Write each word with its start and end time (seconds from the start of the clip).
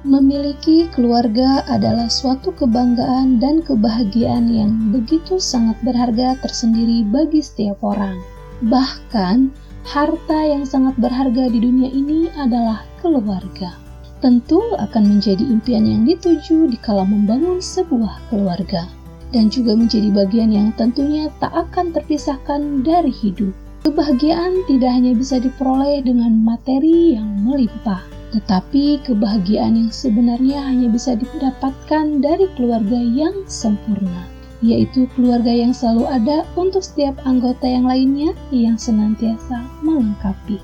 Memiliki 0.00 0.88
keluarga 0.96 1.60
adalah 1.68 2.08
suatu 2.08 2.56
kebanggaan 2.56 3.36
dan 3.36 3.60
kebahagiaan 3.60 4.48
yang 4.48 4.72
begitu 4.96 5.36
sangat 5.36 5.76
berharga 5.84 6.40
tersendiri 6.40 7.04
bagi 7.04 7.44
setiap 7.44 7.84
orang. 7.84 8.16
Bahkan, 8.64 9.52
harta 9.84 10.40
yang 10.40 10.64
sangat 10.64 10.96
berharga 10.96 11.52
di 11.52 11.60
dunia 11.60 11.92
ini 11.92 12.32
adalah 12.32 12.80
keluarga. 13.04 13.76
Tentu 14.24 14.72
akan 14.80 15.20
menjadi 15.20 15.44
impian 15.44 15.84
yang 15.84 16.08
dituju 16.08 16.72
dikala 16.72 17.04
membangun 17.04 17.60
sebuah 17.60 18.24
keluarga, 18.32 18.88
dan 19.36 19.52
juga 19.52 19.76
menjadi 19.76 20.08
bagian 20.16 20.48
yang 20.48 20.72
tentunya 20.80 21.28
tak 21.44 21.52
akan 21.52 21.92
terpisahkan 21.92 22.80
dari 22.80 23.12
hidup. 23.12 23.52
Kebahagiaan 23.84 24.64
tidak 24.64 24.96
hanya 24.96 25.12
bisa 25.12 25.36
diperoleh 25.36 26.00
dengan 26.04 26.40
materi 26.40 27.20
yang 27.20 27.44
melimpah, 27.44 28.00
tetapi 28.30 29.02
kebahagiaan 29.02 29.74
yang 29.74 29.92
sebenarnya 29.92 30.62
hanya 30.62 30.88
bisa 30.90 31.18
didapatkan 31.18 32.22
dari 32.22 32.46
keluarga 32.54 32.98
yang 32.98 33.34
sempurna, 33.50 34.26
yaitu 34.62 35.10
keluarga 35.18 35.50
yang 35.50 35.74
selalu 35.74 36.06
ada 36.06 36.46
untuk 36.54 36.82
setiap 36.82 37.18
anggota 37.26 37.66
yang 37.66 37.86
lainnya 37.86 38.30
yang 38.54 38.78
senantiasa 38.78 39.66
melengkapi. 39.82 40.62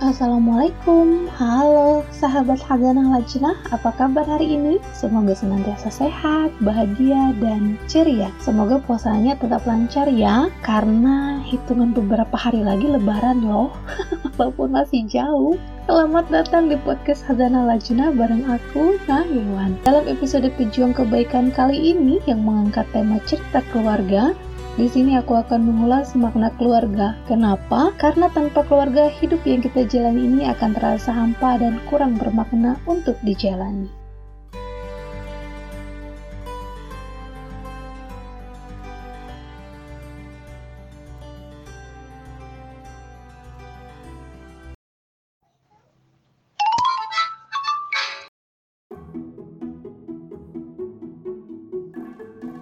Assalamualaikum, 0.00 1.28
halo 1.36 2.00
sahabat 2.08 2.56
Haganah 2.64 3.20
Lajnah, 3.20 3.52
apa 3.68 3.92
kabar 4.00 4.24
hari 4.24 4.56
ini? 4.56 4.80
Semoga 4.96 5.36
senantiasa 5.36 5.92
sehat, 5.92 6.56
bahagia, 6.64 7.36
dan 7.36 7.76
ceria. 7.84 8.32
Semoga 8.40 8.80
puasanya 8.80 9.36
tetap 9.36 9.60
lancar 9.68 10.08
ya, 10.08 10.48
karena 10.64 11.44
hitungan 11.44 11.92
beberapa 11.92 12.32
hari 12.32 12.64
lagi 12.64 12.88
lebaran 12.88 13.44
loh, 13.44 13.76
walaupun 14.40 14.72
masih 14.72 15.04
jauh. 15.04 15.60
Selamat 15.84 16.32
datang 16.32 16.72
di 16.72 16.80
podcast 16.80 17.20
Hazana 17.28 17.68
Lajnah 17.68 18.16
bareng 18.16 18.48
aku, 18.48 18.96
Nahiwan. 19.04 19.76
Dalam 19.84 20.08
episode 20.08 20.48
Pejuang 20.56 20.96
Kebaikan 20.96 21.52
kali 21.52 21.92
ini 21.92 22.24
yang 22.24 22.40
mengangkat 22.40 22.88
tema 22.96 23.20
cerita 23.28 23.60
keluarga, 23.68 24.32
di 24.80 24.88
sini 24.88 25.12
aku 25.20 25.36
akan 25.36 25.60
mengulas 25.60 26.16
makna 26.16 26.48
keluarga. 26.56 27.12
Kenapa? 27.28 27.92
Karena 28.00 28.32
tanpa 28.32 28.64
keluarga, 28.64 29.12
hidup 29.12 29.44
yang 29.44 29.60
kita 29.60 29.84
jalani 29.84 30.24
ini 30.24 30.48
akan 30.48 30.72
terasa 30.72 31.12
hampa 31.12 31.60
dan 31.60 31.76
kurang 31.92 32.16
bermakna 32.16 32.80
untuk 32.88 33.20
dijalani. 33.20 33.99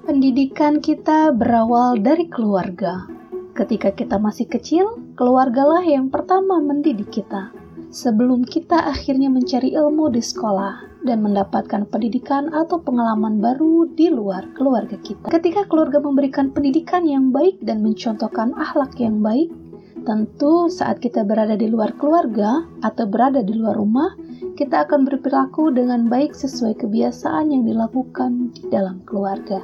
Pendidikan 0.09 0.81
kita 0.81 1.37
berawal 1.37 2.01
dari 2.01 2.33
keluarga. 2.33 3.05
Ketika 3.53 3.93
kita 3.93 4.17
masih 4.17 4.49
kecil, 4.49 4.97
keluargalah 5.21 5.85
yang 5.85 6.09
pertama 6.09 6.65
mendidik 6.65 7.13
kita. 7.13 7.53
Sebelum 7.93 8.41
kita 8.49 8.89
akhirnya 8.89 9.29
mencari 9.29 9.77
ilmu 9.77 10.09
di 10.09 10.25
sekolah 10.25 11.05
dan 11.05 11.21
mendapatkan 11.21 11.85
pendidikan 11.93 12.49
atau 12.57 12.81
pengalaman 12.81 13.37
baru 13.37 13.85
di 13.93 14.09
luar 14.09 14.49
keluarga 14.57 14.97
kita. 14.97 15.29
Ketika 15.29 15.69
keluarga 15.69 16.01
memberikan 16.01 16.57
pendidikan 16.57 17.05
yang 17.05 17.29
baik 17.29 17.61
dan 17.61 17.85
mencontohkan 17.85 18.57
akhlak 18.57 18.97
yang 18.97 19.21
baik, 19.21 19.53
tentu 20.09 20.73
saat 20.73 21.05
kita 21.05 21.21
berada 21.21 21.53
di 21.53 21.69
luar 21.69 21.93
keluarga 22.01 22.65
atau 22.81 23.05
berada 23.05 23.45
di 23.45 23.53
luar 23.53 23.77
rumah, 23.77 24.17
kita 24.57 24.89
akan 24.89 25.05
berperilaku 25.05 25.69
dengan 25.69 26.09
baik 26.09 26.33
sesuai 26.33 26.81
kebiasaan 26.81 27.53
yang 27.53 27.69
dilakukan 27.69 28.57
di 28.57 28.73
dalam 28.73 29.05
keluarga. 29.05 29.61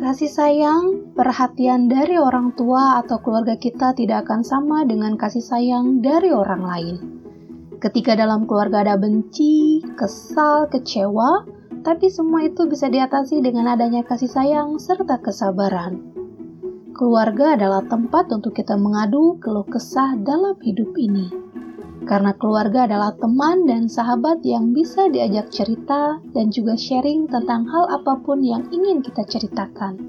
Kasih 0.00 0.32
sayang, 0.32 1.12
perhatian 1.12 1.84
dari 1.84 2.16
orang 2.16 2.56
tua 2.56 3.04
atau 3.04 3.20
keluarga 3.20 3.60
kita 3.60 3.92
tidak 3.92 4.24
akan 4.24 4.40
sama 4.40 4.88
dengan 4.88 5.12
kasih 5.20 5.44
sayang 5.44 6.00
dari 6.00 6.32
orang 6.32 6.62
lain. 6.64 6.96
Ketika 7.84 8.16
dalam 8.16 8.48
keluarga 8.48 8.80
ada 8.80 8.96
benci, 8.96 9.84
kesal, 10.00 10.72
kecewa, 10.72 11.44
tapi 11.84 12.08
semua 12.08 12.48
itu 12.48 12.64
bisa 12.64 12.88
diatasi 12.88 13.44
dengan 13.44 13.76
adanya 13.76 14.00
kasih 14.00 14.32
sayang 14.32 14.80
serta 14.80 15.20
kesabaran. 15.20 16.00
Keluarga 16.96 17.60
adalah 17.60 17.84
tempat 17.84 18.32
untuk 18.32 18.56
kita 18.56 18.80
mengadu 18.80 19.36
keluh 19.36 19.68
kesah 19.68 20.16
dalam 20.16 20.56
hidup 20.64 20.96
ini 20.96 21.49
karena 22.08 22.32
keluarga 22.40 22.88
adalah 22.88 23.12
teman 23.20 23.68
dan 23.68 23.84
sahabat 23.84 24.40
yang 24.40 24.72
bisa 24.72 25.12
diajak 25.12 25.52
cerita 25.52 26.16
dan 26.32 26.48
juga 26.48 26.72
sharing 26.78 27.28
tentang 27.28 27.68
hal 27.68 27.92
apa 27.92 28.16
pun 28.24 28.40
yang 28.40 28.64
ingin 28.72 29.04
kita 29.04 29.20
ceritakan. 29.28 30.00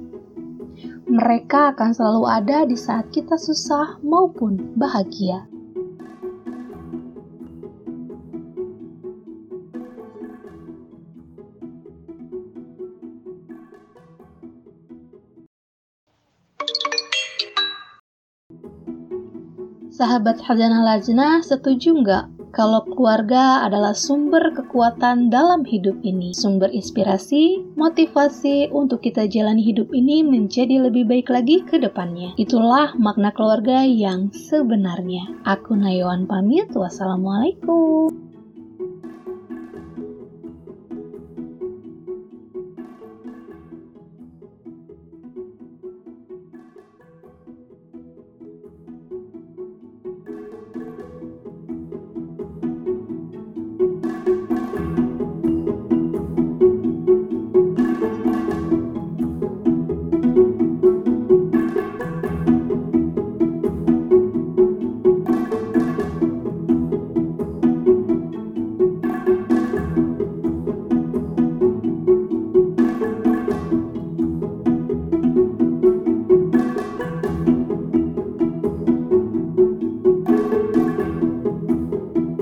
Mereka 1.12 1.76
akan 1.76 1.92
selalu 1.92 2.24
ada 2.24 2.64
di 2.64 2.80
saat 2.80 3.12
kita 3.12 3.36
susah 3.36 4.00
maupun 4.00 4.80
bahagia. 4.80 5.51
Sahabat 19.92 20.40
Hazanah 20.40 20.88
Lajnah, 20.88 21.44
setuju 21.44 21.92
nggak 22.00 22.42
kalau 22.52 22.84
keluarga 22.84 23.64
adalah 23.64 23.96
sumber 23.96 24.52
kekuatan 24.56 25.32
dalam 25.32 25.68
hidup 25.68 26.00
ini, 26.04 26.36
sumber 26.36 26.68
inspirasi, 26.72 27.60
motivasi 27.80 28.72
untuk 28.72 29.04
kita 29.04 29.28
jalani 29.28 29.64
hidup 29.64 29.92
ini 29.96 30.24
menjadi 30.24 30.84
lebih 30.88 31.08
baik 31.08 31.28
lagi 31.32 31.64
ke 31.64 31.80
depannya. 31.80 32.36
Itulah 32.36 32.96
makna 33.00 33.32
keluarga 33.32 33.88
yang 33.88 34.32
sebenarnya. 34.32 35.44
Aku 35.44 35.80
Nayawan 35.80 36.28
pamit, 36.28 36.72
wassalamualaikum. 36.76 38.31